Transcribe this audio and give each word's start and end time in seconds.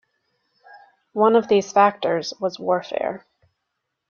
One 1.13 1.35
of 1.35 1.47
these 1.47 1.71
factors 1.71 2.33
was 2.39 2.59
warfare. 2.59 3.27